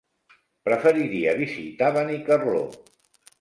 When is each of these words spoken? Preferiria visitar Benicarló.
Preferiria 0.69 1.35
visitar 1.41 1.91
Benicarló. 1.99 2.65